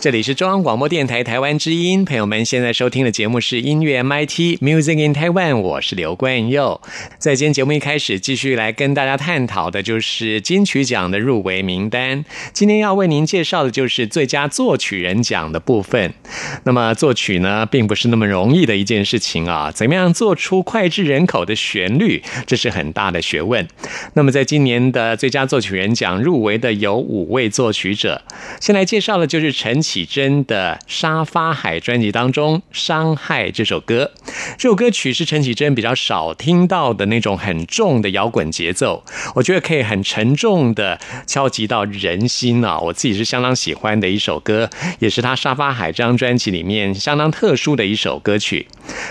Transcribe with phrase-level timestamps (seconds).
[0.00, 6.80] 这里是中央广播电台台湾之音，朋友们现在收听的节目是音乐 MIT Music in Taiwan，我是刘冠佑。
[7.18, 12.24] 在今天节目一开始，继续来跟大家探讨的就是金曲奖的入围名单。
[12.52, 16.14] 今天要为您介绍的就是最佳作曲人奖的部分。
[16.62, 23.66] 那么作曲呢，并不是那么容易的一件事情啊，怎么样做出脍炙人口的旋律，这是很大的学问。
[24.14, 28.22] 那么在今年的最佳作曲人奖入围的有五位作曲者，
[28.60, 29.82] 先来介绍的就是陈。
[29.88, 34.10] 启真的《沙发海》专辑当中，《伤害》这首歌，
[34.58, 39.02] 这首歌曲是陈绮贞比较少听到的那种很重的摇滚节奏，
[39.34, 42.78] 我觉得可以很沉重的敲击到人心啊！
[42.78, 48.66] 我自己是相当喜欢的一首歌，也是他《沙发海》这张专辑里面相当特殊的一首歌曲。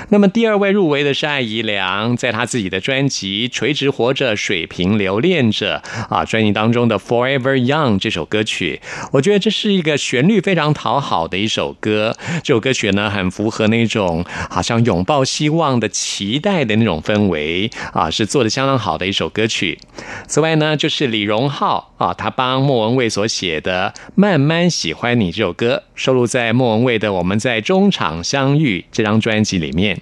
[0.09, 5.81] 那么第二位入围的是艾怡良，在他自己的专辑《垂直活着，水平留恋着》
[6.15, 8.79] 啊专辑当中的《Forever Young》这首歌曲，
[9.13, 10.66] 我觉得这是一个旋律非常。
[10.73, 19.79] 讨好的一首歌，这首歌曲呢，很符合那种好像拥抱希望的期待的那种氛围啊，是做的相当好的一首歌曲。
[20.27, 29.99] 此外呢，就是李荣浩啊，他帮莫文蔚所写的《慢慢喜欢你》这首歌，收录在莫文蔚的《我们在中场相遇》这张专辑里面。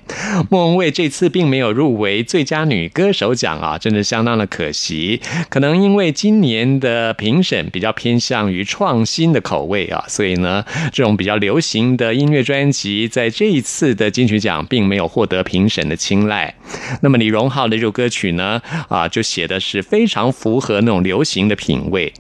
[0.50, 5.22] 莫文蔚这次并没有入围最佳女歌手奖啊，真的相当的可惜。
[5.50, 10.64] 可能因为今年的评审比较偏向于创新的口味啊，所以呢。
[10.92, 16.54] 这种比较流行的音乐专辑，在这一次的金曲奖并没有获得评审的青睐。
[17.02, 22.14] 那么李荣浩的这首歌曲呢，啊，就写的是非常符合那种流行的品位。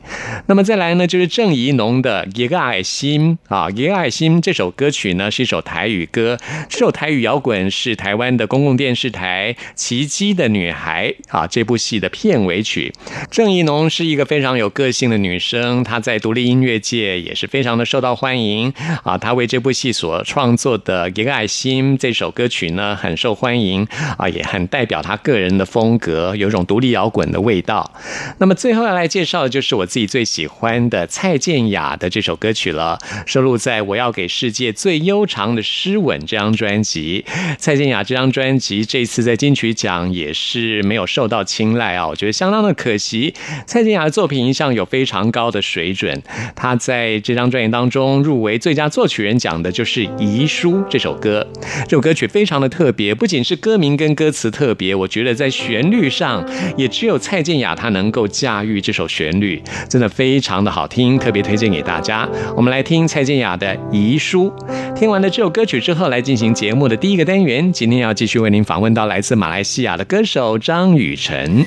[0.47, 6.37] 那么再来呢，就是郑怡农的《一个爱心》啊，《一个爱心》这首歌曲呢，是一首台语歌。
[6.67, 12.91] 这首台语摇滚是台湾的公共电视台《奇迹的女孩》啊这部戏的片尾曲。
[13.29, 18.15] 郑怡农是一个非常有个性的女生，她在独立音乐界也是非常的受到。
[18.15, 19.17] 欢迎啊！
[19.17, 23.85] 她为这部戏所创作的《一个爱心》这首歌曲呢，很受欢迎
[24.17, 27.91] 啊，也很代表她个人的风格，有种独立摇滚的味道。
[28.37, 37.23] 那么最后要来介绍就是我自己最喜欢的蔡健雅的这首歌曲了，收录在我要给世界最悠长的诗吻这张专辑。
[37.57, 43.33] 蔡健雅这张专辑这次在金曲奖也是没有受到青睐啊，我觉得相当的可惜。
[43.65, 46.21] 蔡健雅的作品一向有非常高的水准，
[46.53, 48.21] 她在这张专辑当中。
[48.21, 51.47] 入围最佳作曲人奖的就是《遗书》这首歌，
[51.87, 56.43] 这首歌曲非常的特别，不仅是歌名跟歌词特别，我觉得在旋律上
[56.75, 59.44] 也只有蔡健雅她能够驾驭这首旋律，
[59.89, 62.27] 真的非常的好听，特别推荐给大家。
[62.55, 64.51] 我们来听蔡健雅的《遗书》。
[64.93, 67.71] 听完了这首歌曲之后，来进行节目的第一个单元。
[67.71, 71.65] 今天要继续为您访问到来自马来西亚的歌手张雨晨。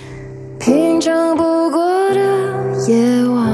[0.59, 2.21] 平常不过的
[2.89, 3.47] 夜晚。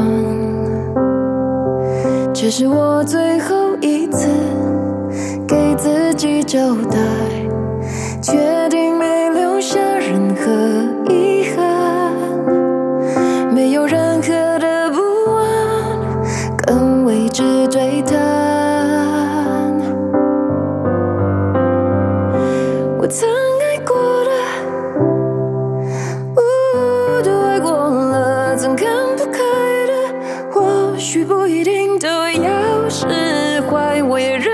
[2.32, 4.28] 这是我最后一次
[5.48, 6.98] 给自己交代，
[8.20, 8.32] 决
[8.68, 10.50] 定没留下任何
[11.10, 12.12] 遗憾，
[13.54, 14.13] 没有人
[17.34, 18.16] 只对谈。
[22.96, 24.30] 我曾爱过的，
[27.24, 28.86] 都爱过了，曾看
[29.16, 29.40] 不开
[29.88, 29.92] 的，
[30.52, 31.98] 或许不一定。
[31.98, 33.06] 都要释
[33.62, 34.02] 怀。
[34.02, 34.53] 我也认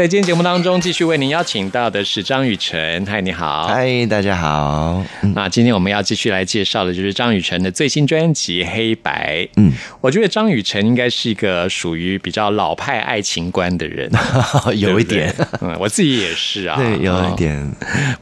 [0.00, 3.04] 在今天节目当中，继续为您邀请到的是张雨晨。
[3.04, 3.66] 嗨，你好。
[3.66, 5.04] 嗨，大家好。
[5.34, 9.42] 那今天我们要继续来介绍的就是张雨晨的最新专辑《黑白》。
[9.56, 9.70] 嗯，
[10.00, 14.10] 我觉得张雨晨应该是一个属于比较老派爱情观的人，
[14.78, 15.30] 有一点。
[15.36, 15.68] 对对？
[15.68, 17.72] 嗯，我自己也是啊， 对，有一哦点，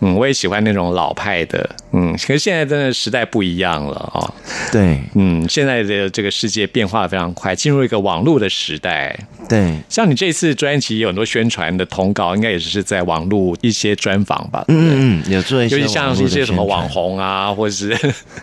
[0.00, 4.34] 嗯，我也喜欢那种老派的，嗯，可是现在真的时代不一样了哦，
[4.72, 4.98] 对。
[5.14, 9.16] 嗯，现在的这个世界变化得非常快，进入一个网络的时代。
[9.48, 14.64] 对，像你这次专辑有很多宣传的通告，应该也是在网络一些专访吧？
[14.68, 17.96] 嗯嗯嗯，有做一些尤其像一些什么网，红啊，或者是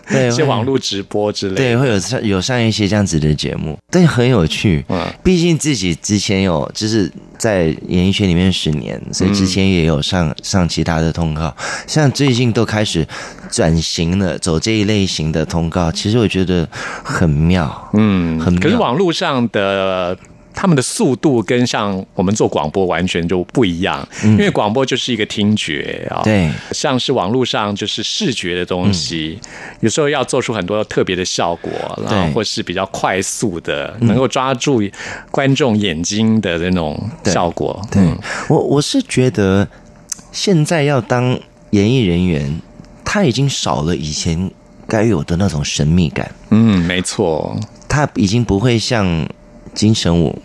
[0.08, 1.56] 对 一些网络直播之类的。
[1.56, 4.84] 对，会有上有上一些这样子的节目，对，很有趣。
[4.88, 11.54] 嗯毕竟自己之前有就是在演艺圈里面十年，所以之前也有上、上其他的通告，
[11.86, 13.06] 像最近都开始
[13.50, 16.68] 转型了，走这一类型的通告，其实我觉得
[17.02, 17.90] 很妙。
[17.94, 20.16] 嗯，很妙可是网络上的。
[20.66, 29.38] 他们的速度跟像我们做广播完全就不一样，因为广播就是一个听觉啊，嗯对，像是网络上就是视觉的东西，
[29.78, 31.70] 有时候要做出很多特别的效果，
[32.04, 34.82] 然后或是比较快速的，能够抓住
[35.30, 37.80] 观众眼睛的那种效果。
[37.88, 38.02] 对。
[38.02, 38.18] 嗯。
[38.48, 39.68] 我我是觉得
[40.32, 41.38] 现在要当
[41.70, 42.60] 演艺人员，
[43.04, 44.50] 他已经少了以前
[44.88, 47.56] 该有的那种神秘感，嗯，没错，
[47.88, 49.28] 他已经不会像
[49.72, 50.36] 金城武。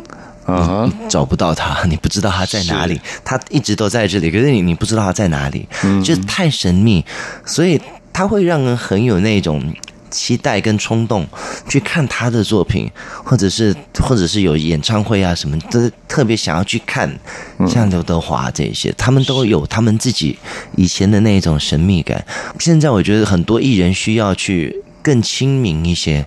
[1.10, 6.04] 找不到他， 你不知道他在哪里，他一直都在这里，可是你你不知道他在哪里，嗯。
[6.04, 7.04] 就是太神秘，
[7.46, 7.80] 所以
[8.14, 9.62] 他会让人很有那种
[10.10, 11.26] 期待跟冲动
[11.70, 12.90] 去看他的作品，
[13.24, 17.10] 或者是或者是有演唱会啊什么，都特别想要去看，
[17.60, 17.68] 嗯。
[17.68, 20.38] 像刘德华这些，他们都有他们自己
[20.76, 22.24] 以前的那种神秘感。
[22.60, 26.26] 现在我觉得很多艺人需要去更亲民一些，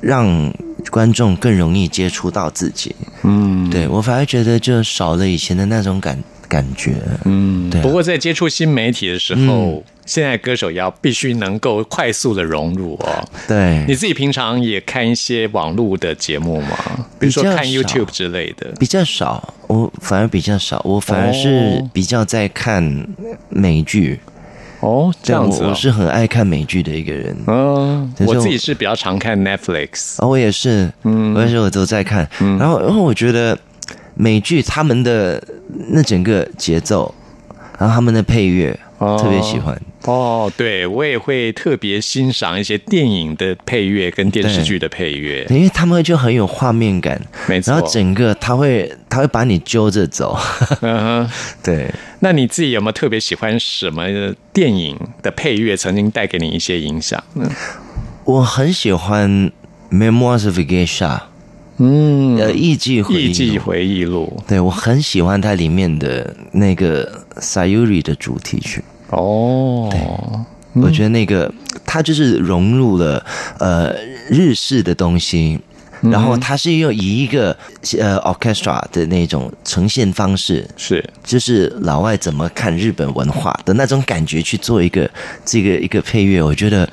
[0.00, 0.52] 让
[0.90, 2.94] 观众更容易接触到自己。
[3.22, 6.94] 嗯对我反而觉得就少了以前的那种感感觉。
[7.24, 13.28] 嗯对啊不过在接触新媒体的时候，现在歌手要必须能够快速的融入哦。
[13.46, 17.06] 对，你自己平常也看一些网络的节目吗？
[17.18, 18.72] 比如说看 YouTube 之类的。
[18.78, 21.48] 比较少，我反而比较少，我反而是
[21.82, 23.06] 哦比较在看
[23.50, 24.18] 美剧。
[24.80, 27.36] 哦，这样子、哦，我我是很爱看美剧的一个人。
[27.46, 30.16] 嗯，我我自己是比较常看 Netflix。
[30.18, 32.28] 哦，我也是，嗯，我也是，我都在看。
[32.38, 33.58] 然后，然后我觉得
[34.14, 35.42] 美剧他们的
[35.90, 37.12] 那整个节奏，
[37.78, 39.80] 然后他们的配乐，哦特别喜欢。
[40.04, 50.38] 哦，对我也会特别欣赏一些电影的配乐跟电视剧的配乐，因为他们就很有画面感，没错然后整个他会他会把你揪着走，
[50.80, 51.30] 嗯哼。
[51.62, 51.90] 对。
[52.20, 54.04] 那你自己有没有特别喜欢什么
[54.52, 57.48] 电影的配乐，曾经带给你一些影响呢？
[58.24, 59.30] 我很喜欢
[59.90, 61.18] 《Memoirs of a Geisha》，
[61.78, 62.36] 嗯。
[62.38, 63.30] 呃，艺伎回忆录。
[63.30, 64.42] 艺伎回忆录。
[64.46, 71.52] 对我很喜欢它里面的那个 Sayuri 的主题曲，哦，对我觉得那个
[71.84, 73.24] 它就是融入了
[73.58, 73.94] 呃
[74.28, 75.58] 日式的东西。
[76.00, 77.50] 然后它是用以一个
[77.98, 81.04] 呃 orchestra 的那种呈现方式，是。
[81.24, 85.10] 就是老外怎么看日本文化的那种感觉去做一个
[85.44, 86.88] 这个一个配乐，我觉得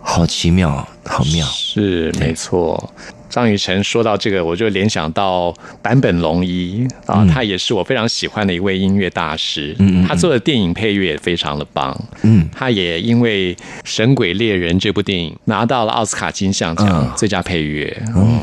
[0.00, 1.46] 好奇妙，好妙。
[1.46, 2.92] 是没错。
[3.34, 9.74] 张雨晨说到这个，我就联想到坂本龙一啊，他也是我非常喜欢的一位音乐大师。
[9.80, 12.00] 嗯他做的电影配乐也非常的棒。
[12.22, 17.92] 嗯，他也因为《神鬼猎人》这部电影拿到了奥斯卡金像奖嗯最佳配乐。
[18.14, 18.38] 嗯，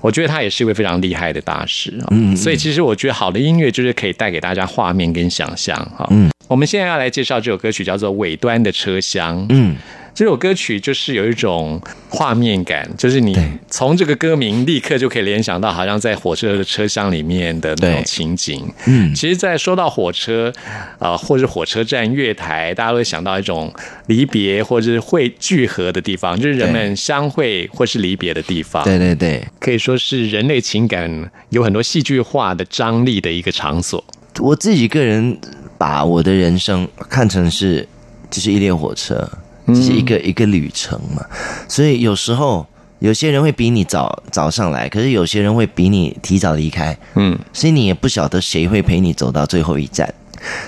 [0.00, 2.06] 我觉得他也是一位非常厉害的大师啊。
[2.12, 6.06] 嗯，所以其实我觉得好的音乐就是可以带给大家画面跟想象哈。
[6.10, 9.40] 嗯，我们现在要来介绍这首歌曲叫做《尾端的车厢》。
[9.48, 9.74] 嗯，
[10.20, 18.70] 这首歌曲就是有一种画面感，就是你对从这个歌名立刻就可以联想到，好像在火车的车厢里面的那种情景。
[18.84, 20.52] 嗯其实，在说到火车，
[20.98, 23.72] 啊、或者火车站、月台，大家都会想到一种
[24.08, 28.84] 离别或者是会聚合的地方，就是人们相会或是离别的地方。
[28.84, 34.04] 对对对，可以说是人类情感有很多戏剧化的张力的一个场所。
[34.38, 35.38] 我自己个人
[35.78, 37.88] 把我的人生看成是
[38.30, 39.26] 就是一列火车，
[39.74, 41.24] 就是一个、一个旅程嘛。
[41.68, 42.66] 所以有时候
[42.98, 50.12] 有些人会比你早早上来，可是有些人会比你提早离开，嗯，所以你也不晓得谁会陪你走到最后一站。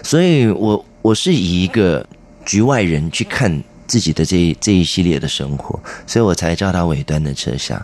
[0.02, 2.06] 所以我我是以一个
[2.44, 7.80] 局外人去看自己的这一这一系列的生活，所以我才叫它尾端的车厢，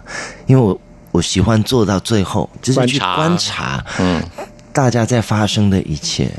[0.46, 0.80] 因为我
[1.12, 4.22] 我喜欢坐到最后，就是去观察观察嗯，
[4.72, 6.30] 大家在发生的一切。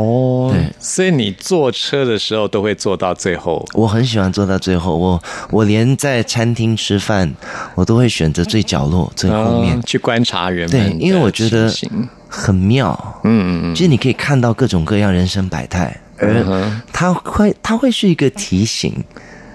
[0.00, 0.50] 哦。
[0.52, 0.72] 对。
[0.78, 3.64] 所以你坐车的时候都会坐到最后。
[3.74, 7.32] 我很喜欢坐到最后，我我连在餐厅吃饭，
[7.74, 9.76] 我都会选择最角落、最后面。
[9.76, 11.72] 嗯，去观察人们对因为我觉得
[12.28, 12.98] 很妙。
[13.24, 13.74] 嗯嗯嗯。
[13.74, 19.04] 就是你可以看到各种各样人生百态，嗯而它会它会是一个提醒，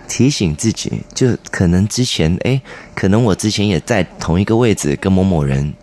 [0.08, 2.62] 提醒自己，就可能之前哎，
[2.96, 5.74] 可能我之前也在同一个位置跟某某人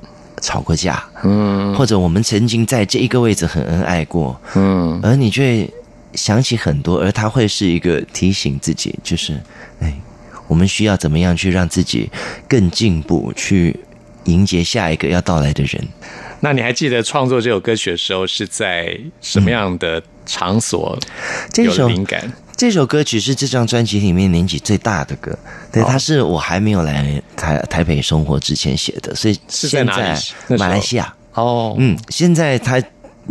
[0.43, 1.75] 吵过架，嗯。
[1.75, 5.01] 或者我们曾经在这一个位置很恩爱过，嗯。
[5.03, 5.67] 而你却
[6.13, 9.41] 想起很多，而它会是一个提醒自己，就是
[9.81, 9.99] 哎，
[10.47, 12.11] 我们需要怎么样去让自己
[12.47, 13.75] 更进步，去
[14.25, 15.83] 迎接下一个要到来的人。
[16.41, 21.01] 那你还记得创作这首歌曲的时候是在什么样的场所有了
[21.53, 22.31] 这首灵感？
[22.63, 25.39] 这首歌曲是这张专辑里面年纪最大的歌，哦。
[25.73, 32.81] 对，它是我还没有来台台北生活之前写的，所以现是在马来西亚，哦，嗯，现在他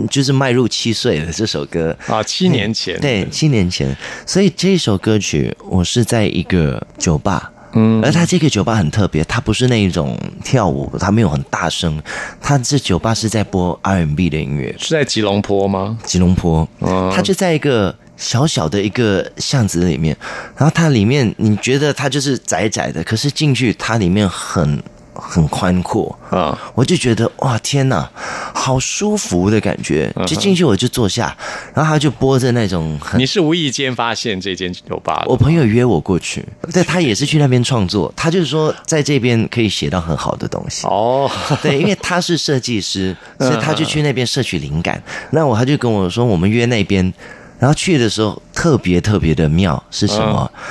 [0.10, 1.32] 就是迈入七岁了。
[1.32, 3.96] 这首歌，啊，七年前，对，七年前，
[4.26, 7.50] 所以这首歌曲我是在一个酒吧。
[7.72, 8.04] 嗯。
[8.04, 11.98] 而他这个酒吧很特别，它不是那一种跳舞，它没有很大声，
[12.42, 15.98] 它这酒吧是在播 R&B 的音乐，是在吉隆坡吗？
[16.04, 17.10] 吉隆坡，哦。
[17.16, 20.16] 它就在一个小小的一个巷子里面，
[20.56, 24.82] 然后它里面你觉得它就是窄窄的，可是进去它里面很
[25.14, 28.10] 很宽阔，啊，我就觉得哇天哪，
[28.54, 31.36] 好舒服的感觉，嗯就进去我就坐下，
[31.74, 35.26] 然后他就播着那种很你是无意间发现这间酒吧的？
[35.28, 40.88] 我朋友约我过去，对他也是去那边创作，他就是说在这边可以写到很好的东西。
[40.88, 41.30] 哦，
[41.62, 45.02] 对，因为他是设计师， 嗯所以他就去那边摄取灵感。
[45.32, 47.14] 那我他就跟我说，我们约那边，
[47.62, 50.52] 然后去的时候特别特别的妙是什么？
[50.56, 50.62] 嗯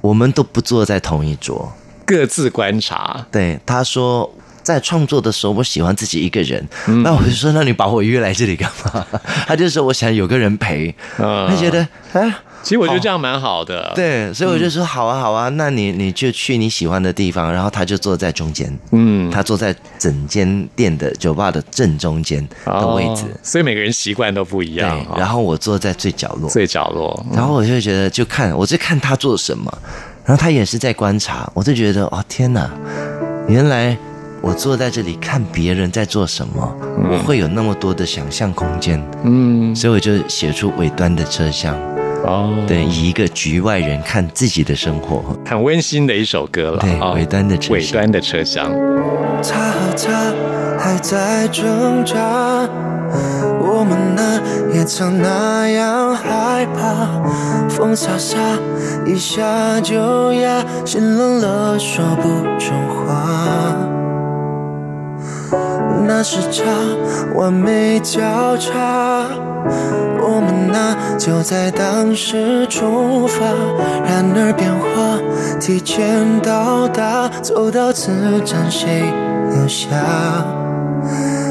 [0.00, 1.70] 我们都不坐在同一桌。
[2.06, 6.66] 各自观察，对，他说在创作的时候，我喜欢自己一个人。
[6.86, 9.04] 嗯那我就说，那你把我约来这里干嘛？
[9.48, 10.94] 他就说，我想有个人陪。
[11.18, 12.32] 嗯他觉得，哎。
[12.62, 29.72] 其实我觉得这样蛮好的。，对，所以我就说好啊，好啊，那你你就去你喜欢的地方，然后他就坐在中间，嗯，他坐在整间店的酒吧的正中间的位置，哦所以每个人习惯都不一对样。，对然后我坐在最角落，最角落，然后我就觉得就看我在看他做什么，
[30.24, 32.70] 然后他也是在观察，我就觉得哦天哪，
[33.48, 33.96] 原来
[34.40, 36.76] 我坐在这里看别人在做什么，
[37.10, 41.76] 我会有那么多的想象空间，嗯，所以我就写出尾端的车厢，
[42.24, 45.22] 哦，对，以一个局外人看自己的生活。
[45.46, 46.78] 很温馨的一首歌了。
[46.78, 48.70] 对啊尾端的车厢尾端的车厢。
[49.42, 50.34] 他和她
[50.78, 52.68] 还在挣扎，
[53.60, 54.40] 我们呢
[54.74, 57.06] 也曾那样害怕，
[57.68, 58.36] 风沙沙
[59.06, 63.87] 一下就压，心冷了说不出话。
[66.08, 66.64] 那时差
[67.34, 68.72] 完美交叉，
[70.18, 73.44] 我们啊就在当时出发。
[74.06, 75.20] 然而变化
[75.60, 78.10] 提前到达，走到此
[78.42, 79.02] 站谁
[79.50, 79.84] 留下？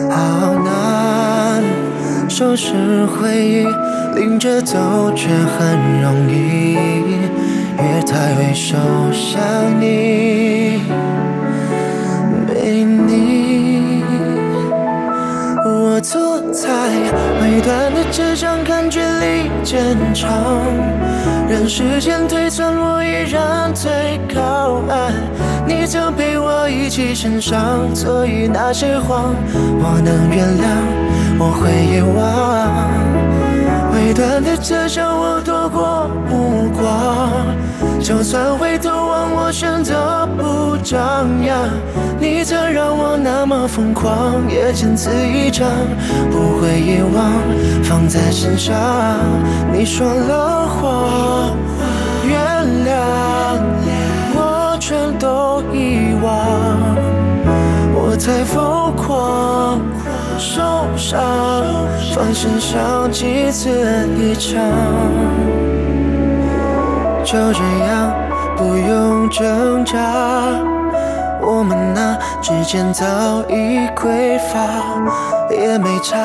[0.09, 1.63] 好难
[2.27, 2.73] 收拾
[3.05, 3.67] 回忆，
[4.15, 6.73] 拎着走却很容易，
[7.77, 8.75] 月台会手
[9.13, 9.39] 想
[9.79, 10.81] 你，
[15.97, 16.69] 我坐在
[17.41, 20.29] 尾端的车厢，看距离渐长，
[21.49, 25.11] 任时间推算，我依然最靠岸。
[25.65, 30.67] 你曾陪我一起欣赏，所以那些谎我能原谅，
[31.39, 32.21] 我会遗忘。
[33.95, 37.57] 尾端的车厢，我躲过目光。
[38.07, 41.67] 就算回头望，我选择不张扬。
[42.17, 45.67] 你曾让我那么疯狂，也仅此一场，
[46.31, 47.33] 不会遗忘，
[47.83, 48.73] 放在心上。
[49.73, 51.51] 你说了谎，
[52.25, 52.39] 原
[52.87, 53.59] 谅，
[54.37, 56.31] 我全都遗忘，
[57.93, 59.81] 我才疯狂。
[60.39, 60.61] 受
[60.95, 61.19] 伤，
[62.15, 64.63] 放心上几次一场，
[67.27, 68.13] 就这样
[68.55, 69.99] 不用挣扎，
[71.41, 73.05] 我们那之间早
[73.49, 74.57] 已匮乏，
[75.51, 76.17] 也没差，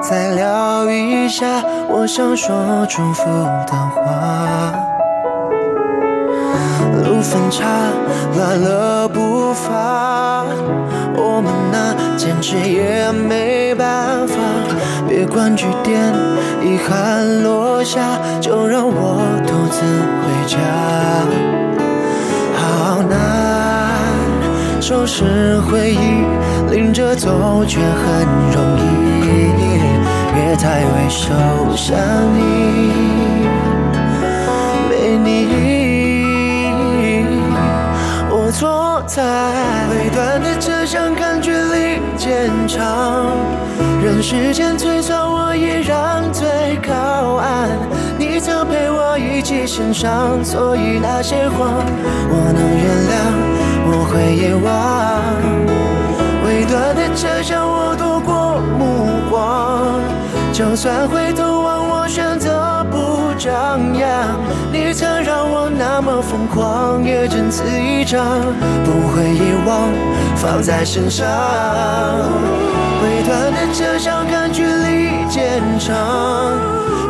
[0.00, 1.44] 再聊一下
[1.90, 3.24] 我想说祝福
[3.66, 4.72] 的话。
[7.04, 7.66] 路分岔，
[8.34, 10.46] 乱了步伐，
[11.14, 13.67] 我们呐坚持也没。
[15.38, 16.12] 别管句点，
[16.60, 19.80] 遗憾落下，就让我独自
[20.18, 20.58] 回家。
[22.56, 23.14] 好难
[24.82, 26.24] 收拾回忆，
[26.74, 28.82] 拎着走却很容易。
[30.34, 31.30] 别太为手
[31.76, 31.96] 想
[32.34, 32.40] 你，
[34.88, 35.28] 没你。
[38.28, 39.22] 我坐在
[39.92, 43.30] 尾端的车厢，看距离渐长，
[44.00, 47.68] 人世间推算，我依然最靠岸。
[48.16, 51.84] 你曾陪我一起欣赏，所以那些谎
[52.30, 53.16] 我能原谅，
[53.90, 54.68] 我会遗忘。
[56.46, 60.00] 未断的车厢，我躲过目光，
[60.52, 64.38] 就算回头望，我选择不张扬。
[64.72, 68.24] 你曾让我那么疯狂，也仅此一场，
[68.84, 69.90] 不会遗忘，
[70.36, 71.26] 放在心上。
[73.02, 75.94] 尾端的车厢，看距离渐长，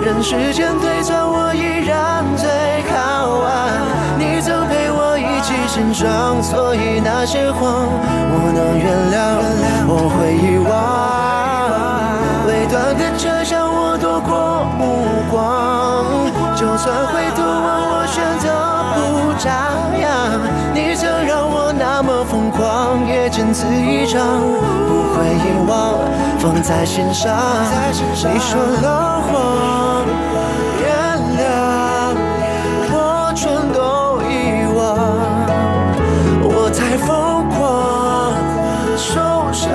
[0.05, 2.49] 任时间推算，我依然最
[2.91, 2.95] 靠
[3.41, 3.49] 岸。
[4.19, 7.89] 你曾陪我一起成长，所以那些谎
[8.31, 9.17] 我能原谅，
[9.89, 10.69] 我会遗忘。
[12.47, 14.83] 尾端的车厢，我躲过目
[15.31, 15.39] 光，
[23.39, 24.21] 仅此一场，
[24.89, 25.95] 不会遗忘，
[26.41, 27.39] 放在心上。
[27.93, 30.05] 你说了谎，
[30.81, 30.91] 原
[31.39, 32.19] 谅，
[32.91, 32.97] 我
[33.37, 34.83] 全都遗忘，
[36.43, 38.35] 我太疯狂，
[38.97, 39.07] 受
[39.53, 39.71] 伤，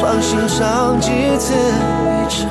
[0.00, 2.48] 放心上几次一场。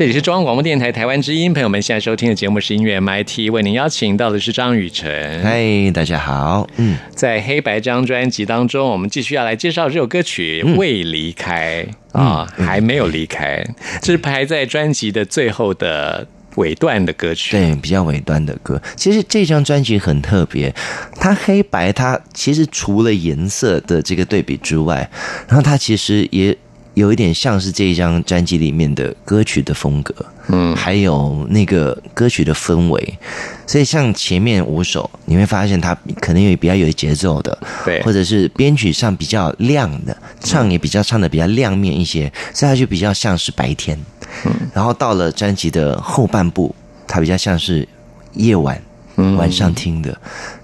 [0.00, 5.42] 这里是中央广播电台台湾之音，朋友们现在收听的节目是音乐 MIT，为您邀请到的是张雨晨。
[5.42, 6.66] 嗨，大家好。
[6.78, 11.86] 嗯，在黑白这张专辑当中，我们继续要来介绍这首歌曲《未离开》
[12.18, 13.62] 啊，还没有离开，
[14.00, 17.50] 这是排在专辑的最后的尾段的歌曲。
[17.50, 18.80] 对，比较尾段的歌。
[18.96, 20.74] 其实这张专辑很特别，
[21.16, 25.06] 它黑白，它其实除了颜色的这个对比之外，
[25.46, 26.56] 然后它其实也
[27.00, 30.14] 有一点像是这一张专辑里面的歌曲的风格，
[30.48, 33.18] 嗯还有那个歌曲的氛围。
[33.66, 43.98] 所以像前面五首，你会发现它可能有比较有节奏的，对或者是编曲上比较亮的，唱也比较唱的比较亮面一些，所以它就比较像是白天。
[44.44, 46.74] 嗯然后到了专辑的后半部，
[47.06, 47.88] 它比较像是
[48.34, 48.80] 夜晚，
[49.16, 50.16] 晚上听的。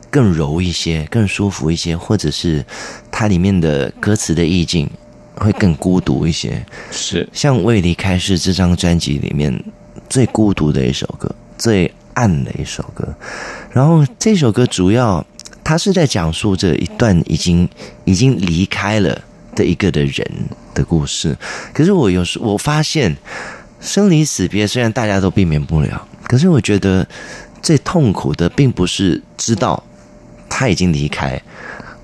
[0.08, 2.64] 更柔一些，更舒服一些，或者是
[3.10, 4.88] 它里面的歌词的意境
[5.36, 6.64] 会更孤独一些。
[6.90, 9.52] 是像《未离开》是这张专辑里面
[10.08, 13.14] 最孤独的一首歌，最暗的一首歌。
[13.70, 15.24] 然后这首歌主要
[15.62, 17.68] 它是在讲述着一段已经
[18.04, 19.20] 已经离开了
[19.54, 20.26] 的一个的人
[20.74, 21.36] 的故事。
[21.72, 23.16] 可是我有时我发现，
[23.80, 27.06] 生离死别虽然大家都避免不了，可是我觉得
[27.62, 29.82] 最痛苦的并不是知道
[30.48, 31.40] 他已经离开，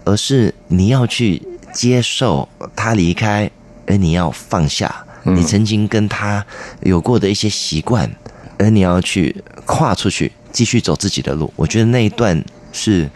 [0.04, 1.40] 而是你要去
[1.72, 3.50] 接受他离开，
[3.86, 6.44] 而你要放下你曾经跟他
[6.82, 8.10] 有过的一些习惯，
[8.58, 11.52] 而你要去跨出去，继续走自己的路。
[11.56, 13.08] 我觉得那一段是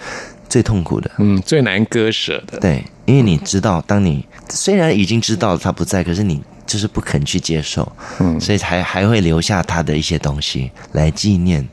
[0.49, 1.11] 最痛苦的。
[1.19, 2.59] 嗯最难割舍的。
[2.61, 7.91] 对，因为你知道，当你虽然已经知道他不在，可是你就是不肯去接受，
[8.21, 11.67] 嗯所以才还会留下他的一些东西来纪念，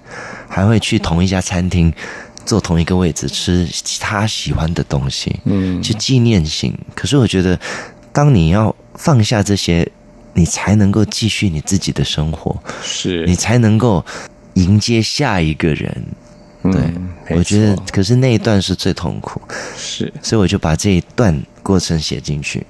[0.47, 1.93] 还会去同一家餐厅
[2.45, 3.67] 坐同一个位置吃
[3.99, 6.77] 他喜欢的东西，嗯去纪念性。
[6.95, 7.59] 可是我觉得，
[8.11, 9.89] 当你要放下这些，
[10.33, 14.03] 你才能够继续你自己的生活，是你才能够
[14.55, 16.05] 迎接下一个人。
[16.63, 19.41] 对，嗯我觉得，可是那一段是最痛苦。
[19.77, 22.65] 是所以我就把这一段过程写进去。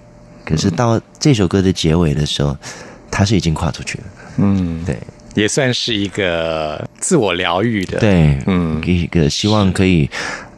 [0.46, 2.58] 可是到这首歌的结尾的时候，
[3.12, 4.04] 他是已经跨出去了。
[4.38, 4.98] 嗯，对
[5.34, 10.10] 也算是一个自我疗愈的。，对，嗯一个希望可以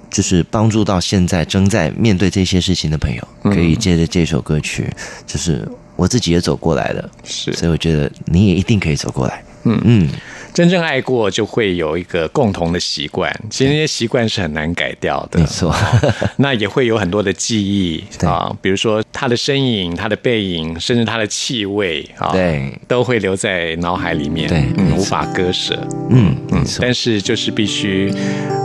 [0.09, 4.89] 就是帮助到现在正在面对这些事情的朋友，嗯可以借着这首歌曲，
[5.25, 9.43] 就是我自己也走过来了，是所以我觉得你也一定可以走过来。
[9.63, 10.09] 嗯嗯，
[10.55, 13.29] 真正爱过，就会有一个共同的习惯。
[13.49, 15.37] 其实那些习惯是很难改掉的。
[15.37, 15.75] 没错，
[16.37, 25.77] 那也会有很多的记忆啊，比如说他的身影、他的背影，甚至他的气味啊，对，都会留在脑海里面，对嗯，无法割舍。
[26.09, 28.09] 嗯，没错，但是就是必须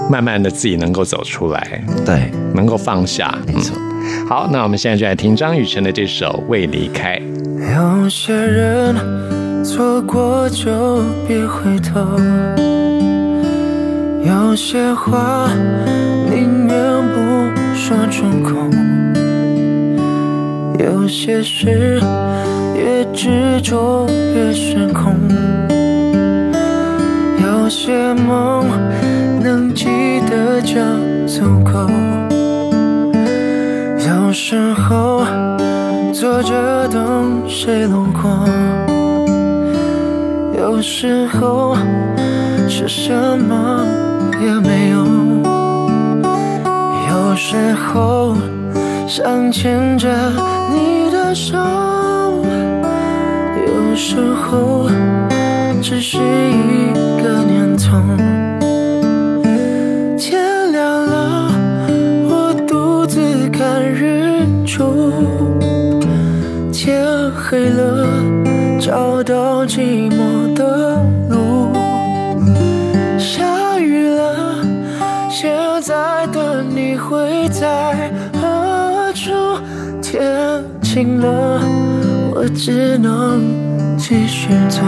[0.09, 3.37] 慢慢的自己能够走出来，对，能够放下。
[3.46, 3.76] 没错。
[3.76, 3.90] 嗯
[4.26, 7.18] 好，那我们现在就来听张雨晨的这首《未离开》。
[7.74, 8.94] 有些人
[9.62, 12.01] 错过就别回头，
[14.25, 15.49] 有些话
[16.29, 16.75] 宁愿
[17.12, 18.57] 不说出口，
[20.79, 22.01] 有些事
[22.75, 25.14] 越执着越失控，
[27.42, 28.66] 有些梦
[29.42, 29.87] 能记
[30.29, 30.75] 得就
[31.27, 31.88] 足够，
[33.99, 35.23] 有时候。
[36.12, 38.44] 坐着等谁路过，
[40.72, 41.76] 有时候
[42.68, 43.85] 是什么
[44.40, 45.04] 也没有，
[47.11, 48.37] 有时候
[49.09, 50.09] 想牵着
[50.70, 51.59] 你的手，
[53.66, 54.88] 有时候
[55.83, 57.98] 只是一个念头。
[60.16, 61.50] 天亮了，
[62.28, 65.12] 我独自看日出。
[66.72, 68.06] 天黑了，
[68.80, 70.39] 找到寂寞
[80.92, 81.61] 天晴了，
[82.35, 83.40] 我只能
[83.96, 84.83] 继续走。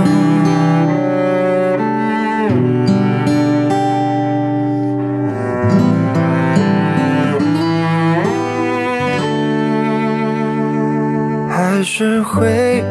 [11.49, 12.83] 还是会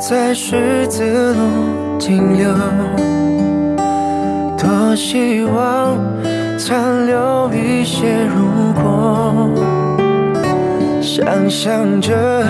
[0.00, 2.54] 在十字路停留，
[4.56, 5.98] 多希望
[6.56, 9.75] 残留一些如果。
[11.16, 12.44] 想象着，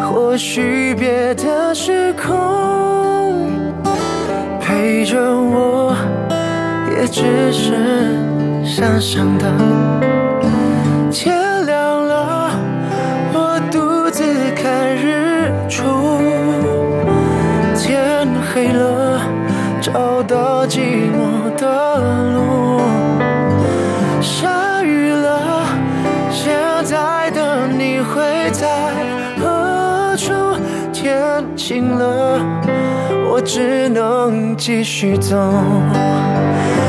[0.00, 3.50] 或许别的时空
[4.60, 5.92] 陪着我，
[6.96, 7.74] 也只是
[8.64, 10.15] 想象的。
[34.98, 35.36] 去走。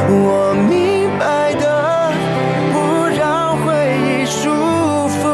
[0.07, 1.65] 我明白的，
[2.71, 2.77] 不
[3.19, 3.67] 让回
[3.99, 4.49] 忆束
[5.09, 5.27] 缚。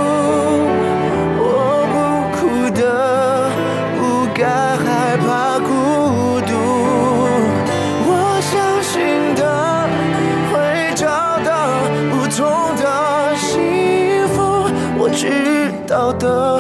[1.37, 1.45] 我
[1.93, 1.95] 不
[2.35, 2.41] 哭
[2.73, 2.81] 的，
[3.95, 4.01] 不
[4.33, 4.41] 该
[4.75, 6.51] 害怕孤独。
[8.07, 8.91] 我相信
[9.35, 9.39] 的，
[10.51, 10.57] 会
[10.95, 11.05] 找
[11.45, 11.77] 到
[12.09, 12.41] 不同
[12.81, 12.83] 的
[13.35, 14.35] 幸福。
[14.97, 16.59] 我知道的，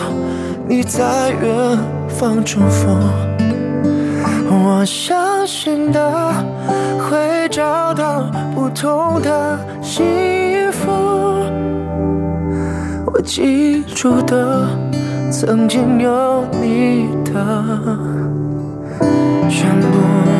[0.67, 1.75] 你在远
[2.07, 2.87] 方祝福。
[4.55, 6.33] 我想新的，
[6.99, 8.23] 会找到
[8.55, 10.89] 不同的幸福。
[13.05, 14.67] 我记住的，
[15.31, 17.33] 曾经有你的
[19.49, 20.32] 全部。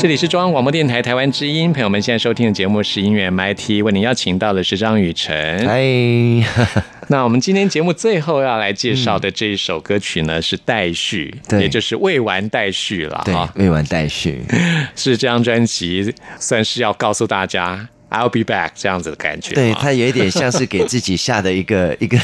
[0.00, 5.36] 这里是中央广播电台台湾之音，朋友们现在收听的节目是音乐 MIT，为您邀请到的是张雨晨。
[5.68, 6.42] 哎，
[7.08, 14.40] 那我们今天节目最后要来介绍的这一首歌曲呢，是待续，对也就是未完待续了对哈，，未完待续。
[14.96, 22.18] 是这张专辑算是要告诉大家 I'll be back 这样子的感觉，对，哈他有一点像是给自己下的一个 一个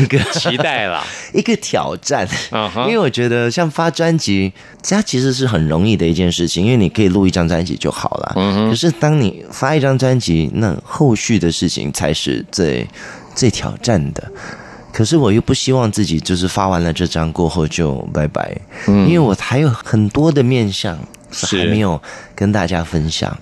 [0.00, 2.28] 一个期待啦， 一个挑战。
[2.76, 8.32] 因为我觉得像发专辑，它其实是很容易的一件事情，因为你可以录一张专辑就好了。
[8.34, 12.84] 嗯可是当你发一张专辑，那后续的事情才是最
[13.36, 14.30] 最挑战的。
[14.92, 20.98] 可是我又不希望自己就是发完了这张过后就拜拜，因为我还有很多的面向
[21.30, 21.58] 是是。
[21.58, 22.00] 还没有
[22.34, 23.38] 跟大家分享。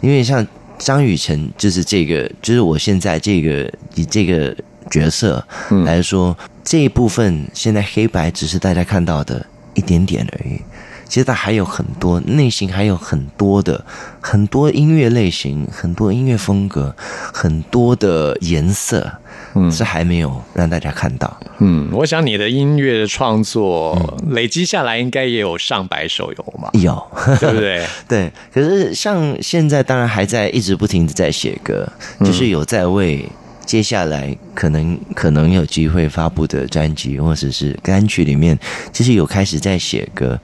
[0.00, 0.46] 因为像
[0.80, 4.56] 张雨晨，就是这个，就是我现在这个以这个
[4.90, 5.46] 角色
[5.84, 10.58] 来说，这一部分现在黑白只是大家看到的一点点而已。
[11.06, 13.84] 其实他还有很多内心，还有很多的
[14.20, 16.94] 很多音乐类型，很多音乐风格，
[17.32, 19.12] 很多的颜色，
[19.54, 21.40] 嗯，是还没有让大家看到。
[21.58, 27.02] 嗯，我想你的音乐的创作嗯累积下来应该也有上百首有嘛，有，
[27.38, 27.84] 对不对？
[28.08, 31.86] 对，可是像现在当然还在一直不停的在写歌，
[32.20, 33.26] 就是有在为
[33.66, 38.58] 接下来可能可能有机会发布的专辑或者是单曲里面，
[38.92, 40.36] 其实有开始在写歌，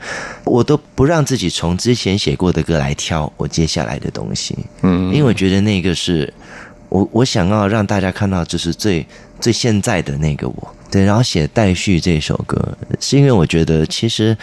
[0.44, 5.06] 我都不让自己从之前写过的歌来挑我接下来的东西，嗯。
[5.12, 6.32] 因为我觉得那个是
[6.88, 9.06] 我我想要让大家看到，就是最
[9.40, 10.74] 最现在的那个我。
[10.90, 14.36] 对，然后写《待续》这首歌，是因为我觉得其实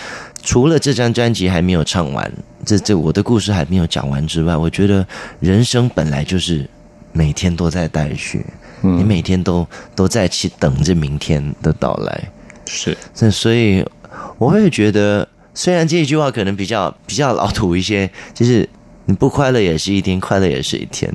[0.43, 2.32] 除了这张专辑还没有唱完，
[2.65, 5.08] 这这我的故事还没有讲完之外，我觉得
[5.39, 6.69] 人生本来就是
[7.13, 8.45] 每天都在待续，
[8.82, 12.29] 你每天都都在去等着明天的到来。
[12.65, 13.86] 是，这所以
[14.38, 18.67] 我会觉得，虽然这一句话可能比较比较老土一些，就是
[19.06, 21.10] 你不快乐也是一天，快乐也是一天，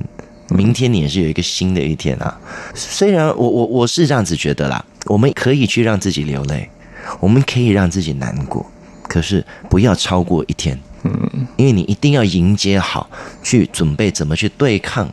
[0.48, 2.38] 明天你也是有一个新的一天啊。
[2.74, 6.68] 虽然我我我是这样子觉得啦，我们可以去让自己流泪，
[7.20, 8.64] 我们可以让自己难过，
[9.08, 10.78] 可是不要超过一天。
[11.04, 13.08] 嗯，因为你一定要迎接好，
[13.42, 15.08] 去准备怎么去对抗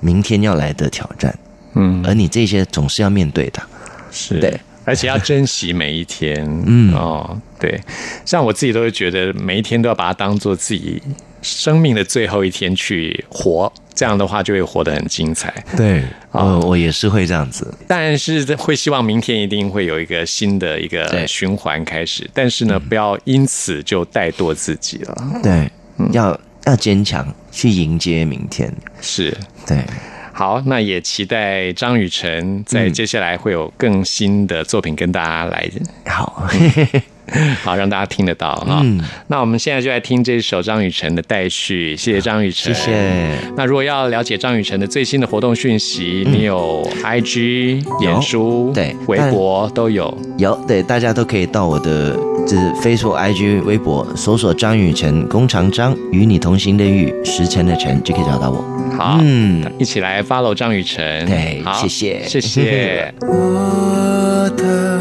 [0.00, 1.38] 明天要来的挑战，
[1.74, 3.62] 嗯，而你这些总是要面对的。
[4.10, 4.60] 是，对。
[4.84, 7.78] 而且要珍惜每一天，嗯哦，对，
[8.24, 11.02] 像我自己都会觉得每一天都要把它当做自己
[11.42, 15.52] 生命的最后一天去活，这样的话就会活得很精彩。
[15.76, 17.72] 对，啊我我也是会这样子。
[17.86, 25.40] 但是会希望明天一定会有一个新的一个循环开始，但是呢，不要因此就怠惰自己了。
[25.42, 25.70] 对，
[26.12, 28.72] 要要坚强去迎接明天。
[29.00, 29.36] 是。
[29.66, 29.84] 对，
[30.32, 35.68] 好，那也期待张雨晨在接下来会有更新的作品跟大家来，
[36.06, 36.48] 好，
[37.62, 38.80] 好让大家听得到哈。
[38.82, 43.38] 嗯那我们现在就来听这首张雨晨的待续，谢谢张雨晨，谢谢。
[43.56, 50.16] 那如果要了解张雨晨的最新的活动讯息，你有 IG、脸书、对微博都有。
[50.38, 52.14] 有对，大家都可以到我的
[52.46, 58.64] 就是 Facebook、IG、微博搜索张雨晨，工长张，与你同行的雨，时辰的辰，就可以找到我。
[58.96, 61.26] 好，嗯，一起来 follow 张雨晨。
[61.26, 63.14] 对好，谢谢谢谢。
[63.20, 64.97] 我 的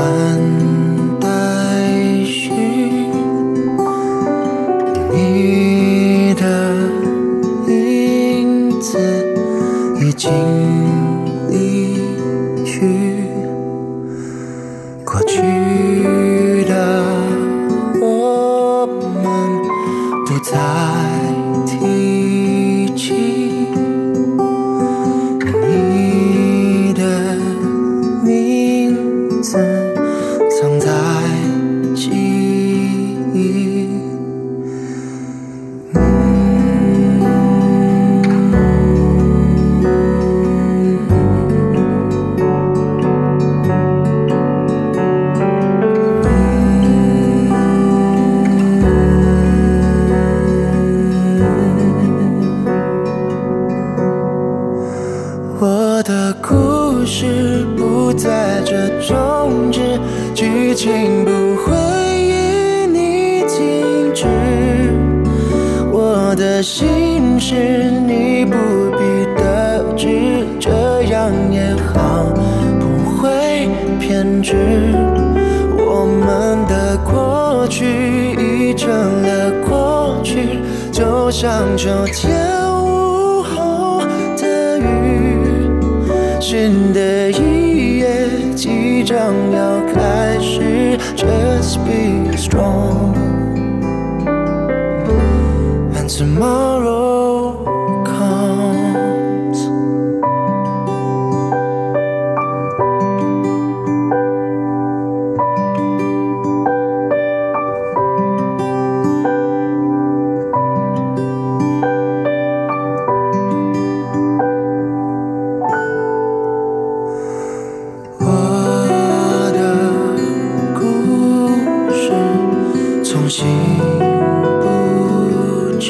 [0.00, 1.28] 等待
[2.24, 2.50] 是，
[5.12, 6.42] 你的
[7.68, 8.98] 影子
[10.00, 10.30] 已经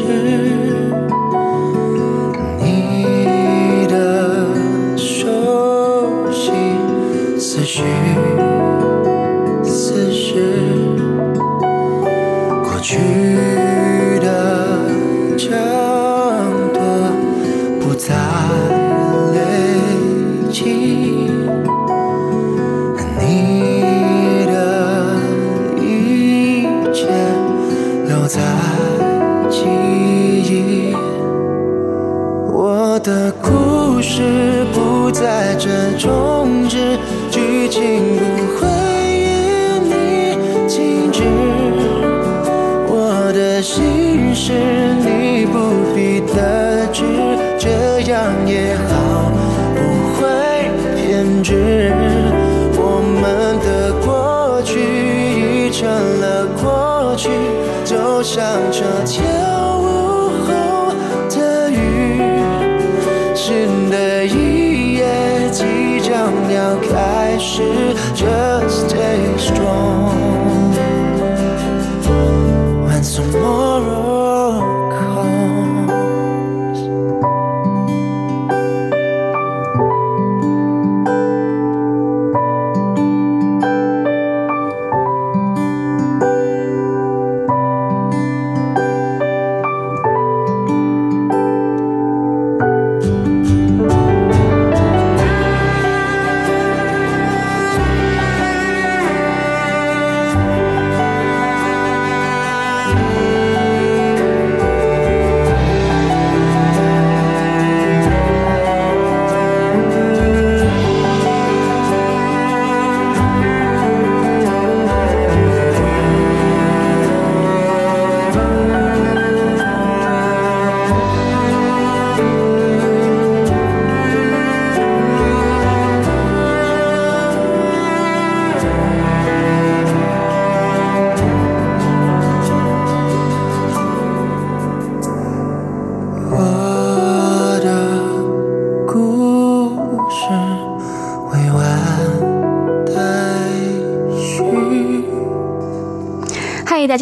[0.03, 0.50] 谁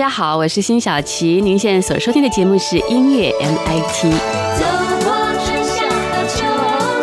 [0.09, 1.39] 家好，我是辛晓琪。
[1.43, 4.11] 您现在所收听的节目是音乐 MIT。
[4.59, 4.65] 走
[5.05, 5.13] 过
[5.45, 6.47] 春夏和秋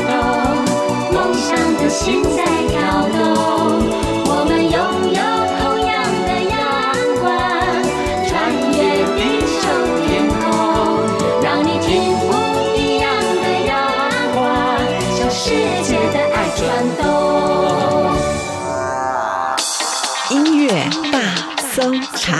[0.07, 0.09] 冬，
[1.13, 3.21] 梦想的心在跳动。
[4.25, 4.73] 我们拥
[5.13, 5.21] 有
[5.53, 5.93] 同样
[6.25, 6.57] 的阳
[7.21, 7.29] 光，
[8.25, 8.33] 穿
[8.73, 8.75] 越
[9.13, 9.21] 地
[9.53, 9.61] 球
[10.07, 10.09] 天
[10.41, 10.41] 空，
[11.43, 11.85] 让你听
[12.17, 12.25] 不
[12.75, 13.05] 一样
[13.43, 13.71] 的阳
[14.33, 14.41] 光，
[15.15, 16.65] 向世界的爱转
[16.97, 17.05] 动。
[20.31, 21.15] 音乐大
[21.71, 22.33] 搜查。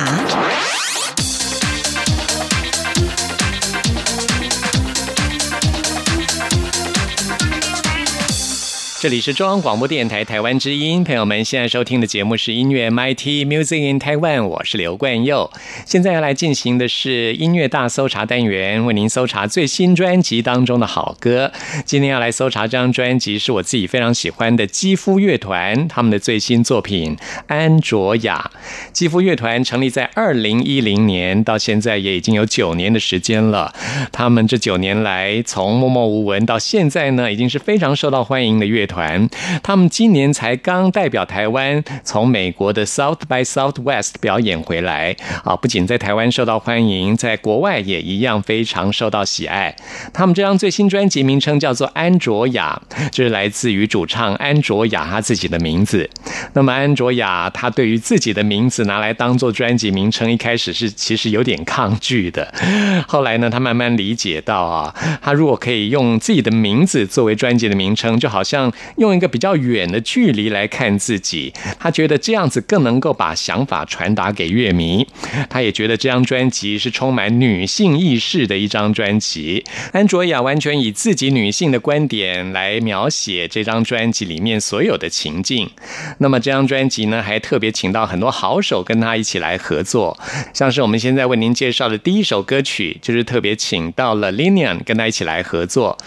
[9.05, 15.51] 这里是中央广播电台台湾之音，朋友们现在收听的节目是音乐 MIT Music in Taiwan，我是刘冠佑。
[15.85, 21.51] 现在要来进行的是音乐大搜查单元，为您搜查最新专辑当中的好歌。
[21.85, 28.49] 今天要来搜查这张专辑是我自己非常喜欢的肌肤乐团他们的最新作品《安卓雅》。
[28.91, 33.71] 肌肤乐团成立在二零一零年，到现在也已经有九年的时间了。
[34.11, 38.94] 他们这九年来从默默无闻到现在呢，已经是非常受到欢迎的乐团。
[38.95, 39.29] 团
[39.61, 49.75] 他们今年才刚代表台湾从美国的 South by Southwest 表演回来啊，不仅在台湾受到欢迎，在国外也一样非常受到喜爱。
[50.13, 56.09] 他们这张最新专辑名称叫做《安卓雅》，就是来自于主唱安卓雅他自己的名字。
[56.53, 62.53] 那么安卓雅他对于自己的名字拿来当做专辑名称，一开始是其实有点抗拒的。
[63.07, 71.53] 后来呢，他慢慢理解到啊，他如果可以用自己的名字作为专辑的名称，就好像用一个比较远的距离来看自己。
[71.79, 75.05] 他觉得这样子更能够把想法传达给乐迷。
[75.49, 79.63] 他也觉得这张专辑是充满女性意识的一张专辑。
[79.91, 85.69] 安卓雅完全以自己女性的观点来描写这张专辑里面所有的情境。
[86.19, 90.17] 那么这张专辑呢，还特别请到很多好手跟他一起来合作，
[90.53, 95.97] 像是我们现在为您介绍的第一首歌曲，就是特别请到了 Linian 跟他一起来合作。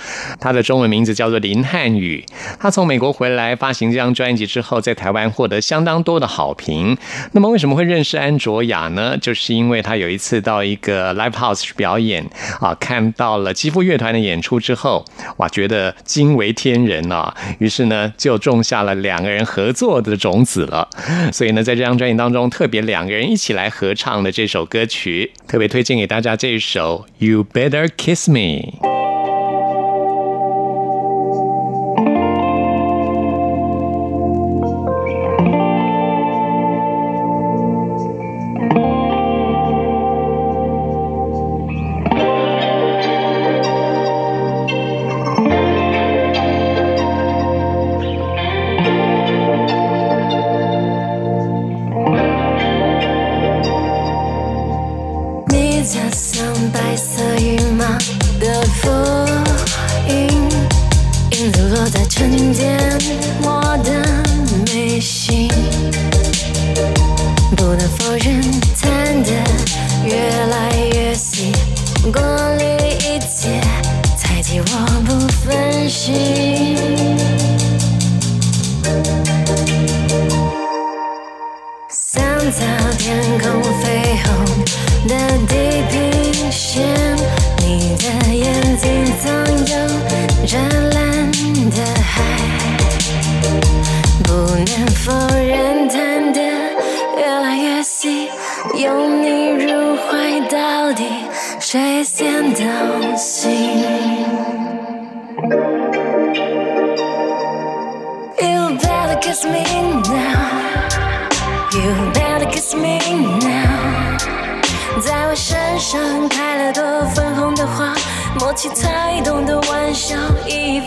[0.40, 2.24] 他的中文名字叫做林汉宇。
[2.60, 6.96] 他从美国回来发行这张专辑之后，在台湾获得相当多的好评。
[7.32, 9.16] 那么为什么会认识安卓雅呢？
[9.18, 12.28] 就是因为他有一次到一个 Live House 去表演
[12.60, 15.04] 啊，看到了肌肤乐团的演出之后，
[15.36, 20.88] 哇，觉得惊为天人啊，于是呢就种下了两个人合作的种子了。
[21.32, 28.38] 所以呢，在这张专辑当中，特别两个人一起来合唱的这首歌曲，特别推荐给大家这一首《You Better Kiss Me》。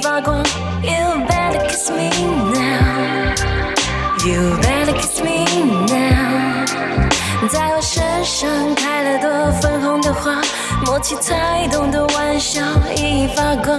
[0.01, 0.43] 发光。
[0.81, 2.09] You better kiss me
[2.53, 5.45] now，You better kiss me
[5.87, 6.65] now，
[7.47, 9.29] 在我身上开了朵
[9.61, 10.41] 粉红的花，
[10.85, 12.61] 默契才懂得玩笑
[12.95, 13.77] 熠熠发光。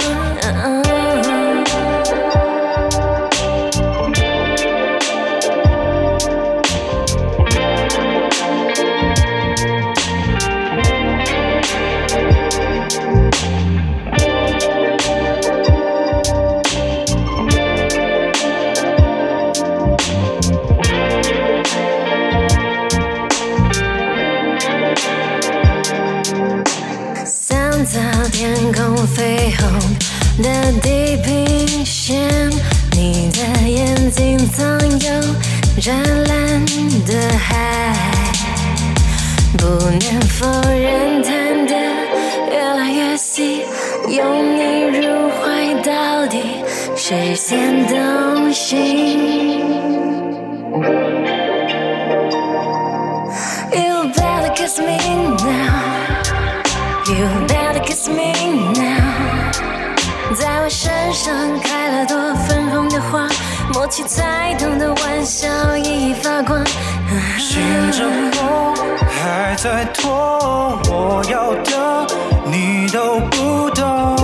[69.63, 72.05] 再拖，我要的
[72.45, 74.17] 你都不懂。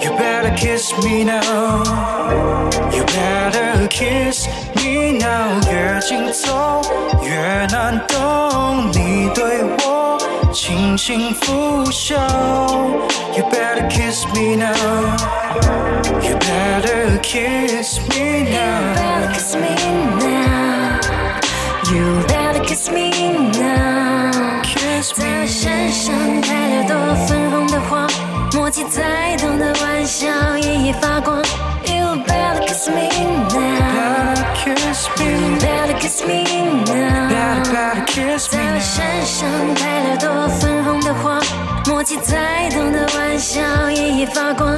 [0.00, 1.84] You better kiss me now.
[2.90, 5.60] You better kiss me now.
[5.70, 6.80] 越紧凑
[7.22, 10.18] 越难懂，你对我
[10.54, 12.16] 轻轻拂晓。
[13.36, 14.72] You better kiss me now.
[16.22, 18.56] You better kiss me now.
[18.56, 19.76] You better kiss me
[20.18, 20.98] now.
[21.92, 23.10] You better kiss me
[23.58, 23.99] now.
[25.02, 26.94] 在我身上开了朵
[27.26, 28.06] 粉红的花，
[28.52, 30.28] 默契再懂的玩笑
[30.58, 31.38] 熠熠发光。
[31.86, 33.08] You better kiss me
[33.48, 34.34] now,
[34.66, 34.74] you
[35.58, 36.44] better kiss me
[36.84, 38.76] now, you better kiss me now。
[38.76, 41.40] 在身上开了朵粉红的花，
[41.86, 44.76] 默契再懂的玩笑熠熠发光。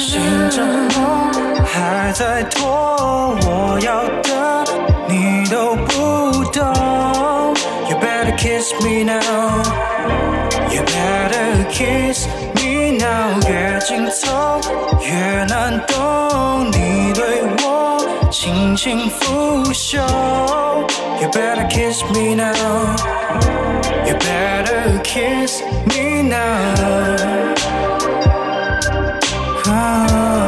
[0.00, 0.20] 心
[0.50, 0.66] 中
[0.98, 1.30] 梦
[1.64, 4.64] 还在拖，我要的
[5.06, 7.54] 你都不懂。
[7.88, 8.15] You better
[8.45, 9.19] kiss me now.
[10.71, 13.39] You better kiss me now.
[13.47, 14.59] 越紧凑
[15.01, 17.97] 越难懂，你对我
[18.29, 19.99] 轻轻拂袖。
[21.19, 22.95] You better kiss me now.
[24.05, 26.37] You better kiss me now.
[29.67, 30.44] Oh,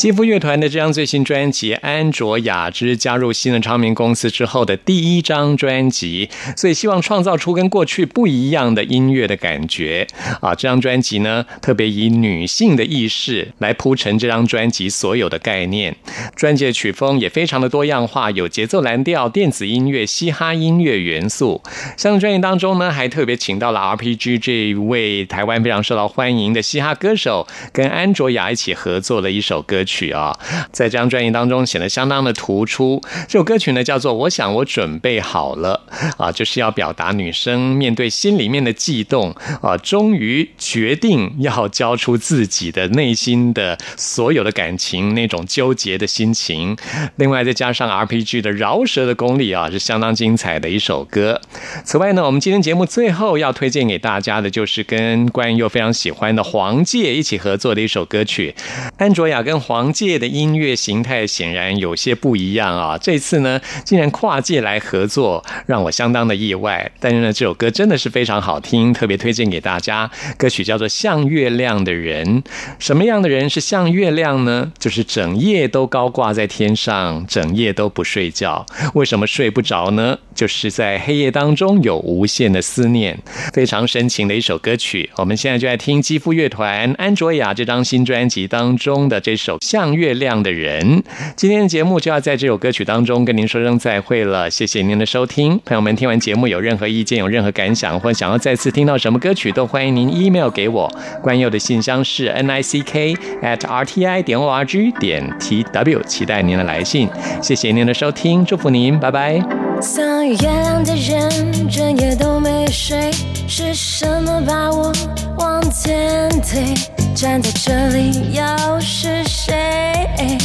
[0.00, 10.06] 肌肤乐团的这张最新专辑《安卓雅之》加入新的唱片公司之后的第一张专辑，所以希望创造出跟过去不一样的音乐的感觉
[10.40, 10.54] 啊！
[10.54, 15.94] 这张专辑呢，特别以女性的意识来铺陈这张专辑所有的概念。
[16.34, 21.62] 专辑的曲风也非常的多样化，有节奏蓝调、电子音乐、嘻哈音乐元素。
[21.98, 29.84] 像专辑当中呢，还特别请到了 RPG 这一位台湾非常受到欢迎的嘻哈歌手，跟安卓雅一起合作了一首歌。
[29.90, 30.32] 曲啊，
[30.70, 33.02] 在这张专辑当中显得相当的突出。
[33.26, 35.82] 这首歌曲呢叫做《我想我准备好了》
[36.22, 46.76] 啊，就是要表达女生面对心里面的悸动啊，终于决定要交出自己的内心的所有的感情，那种纠结的心情。
[47.16, 51.40] 另外再加上 RPG 的饶舌的功力啊，是相当精彩的一首歌。
[51.84, 58.54] 此外呢，我们今天节目最后要推荐给大家的就是跟关又非常喜欢的黄玠一起合作的一首歌曲，
[58.96, 59.79] 安卓雅跟黄。
[59.80, 62.98] 王界的音乐形态显然有些不一样啊！
[62.98, 66.92] 这次呢，竟然跨界来合作，让我相当的意外。
[67.00, 70.10] 但是呢，这首歌真的是非常好听，特别推荐给大家。
[70.36, 72.42] 歌曲叫做《像月亮的人》，
[72.78, 74.70] 什么样的人是像月亮呢？
[74.78, 78.66] 就是整夜都高挂在天上，整夜都不睡觉。
[78.92, 80.18] 为什么睡不着呢？
[80.34, 83.18] 就是在黑夜当中有无限的思念，
[83.54, 85.08] 非常深情的一首歌曲。
[85.16, 89.58] 我们现在就来听肌肤乐团安卓雅这张新专辑当中的这首。
[89.70, 91.00] 像月亮的人，
[91.36, 94.50] 今天的节目就要在这首歌曲当中跟您说声再会了。
[94.50, 100.92] 谢谢您的收听，朋友们，听完节目有任何意见、有任何感想，或想要再次听到什么歌曲，都欢迎您 email 给我。
[101.22, 107.08] 关佑的信箱是 n i c k at r t i 点 o r g 点 t w，期待您的来信。
[107.40, 109.40] 谢谢您的收听，祝福您，拜拜。
[109.80, 113.12] 像月亮的人，整夜都没睡，
[113.46, 114.92] 是什么把我
[115.38, 116.99] 往前推？
[117.14, 120.38] 站在这里又是谁？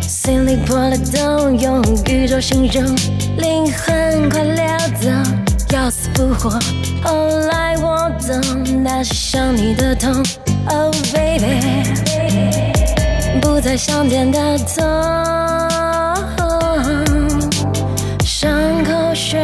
[0.00, 2.84] 心里破了洞，用宇宙形容，
[3.36, 4.64] 灵魂快溜
[5.00, 5.08] 走，
[5.74, 6.50] 要死不活。
[7.02, 10.12] 后来我懂，那是想你的痛
[10.68, 11.60] ，Oh baby，
[13.40, 14.84] 不再相见的痛，
[18.24, 18.50] 伤
[18.84, 19.38] 口学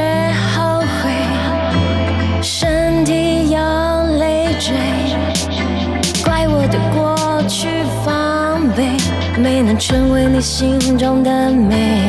[9.80, 12.06] 成为你心中的美。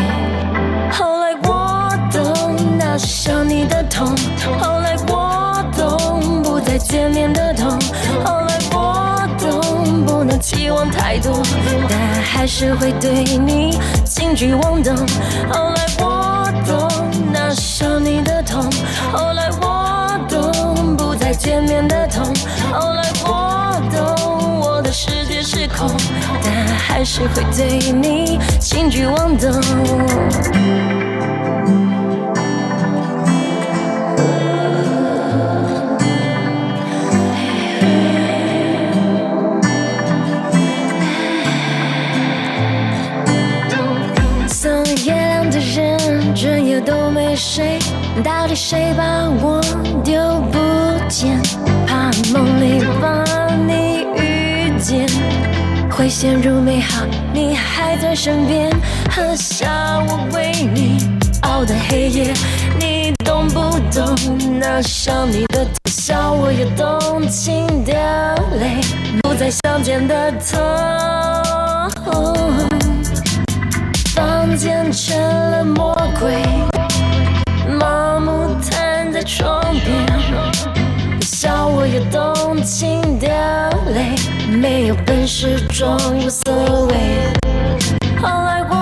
[0.91, 4.13] 后来我懂，那是想你的痛。
[4.59, 7.72] 后来我懂，不再见面的痛。
[8.26, 11.41] 后来我懂，不能期望太多，
[11.88, 14.93] 但还是会对你轻举妄动。
[15.49, 16.89] 后来我懂，
[17.32, 18.69] 那是想你的痛。
[19.13, 22.26] 后来我懂，不再见面的痛。
[22.74, 23.01] 后来，
[24.92, 25.89] 世界失控，
[26.44, 29.50] 但还是会对你轻举妄动。
[44.48, 47.80] 像月亮的人，整夜都没睡，
[48.24, 49.62] 到底谁把我
[50.04, 50.20] 丢
[50.52, 50.60] 不
[51.08, 51.42] 见？
[51.88, 53.30] 怕梦里把你遇见，会
[56.12, 58.70] 陷入美好，你还在身边，
[59.09, 61.09] 喝下我为你
[61.43, 62.34] 熬的黑夜，
[62.78, 64.14] 你懂不懂？
[64.59, 67.93] 那想你的，笑我有动情的
[68.59, 68.82] 泪，
[69.22, 70.59] 不再相见的痛。
[74.14, 76.43] 房间成了魔鬼，
[77.80, 80.05] 麻木瘫在床边，
[81.22, 83.28] 笑我有动情的
[83.93, 84.14] 泪，
[84.49, 86.51] 没有现实中无所
[86.88, 86.95] 谓。
[88.19, 88.74] 后来我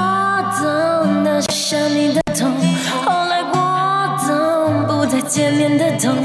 [0.57, 2.49] 懂，那些想你的痛。
[3.03, 6.15] 后来我懂，不再见面的痛。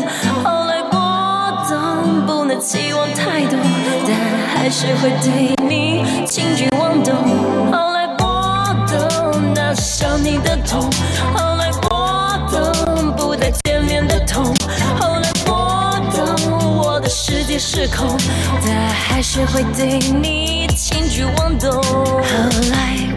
[0.44, 3.58] 后来我懂，不能期望太多，
[4.06, 4.14] 但
[4.56, 7.53] 还是会对你轻举妄动。
[17.85, 18.16] 失控，
[18.64, 21.70] 但还是会对你轻举妄动。
[21.82, 22.22] 后
[22.70, 23.13] 来。